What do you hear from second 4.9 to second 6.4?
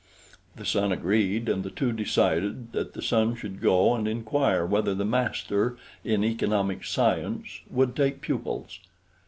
the master in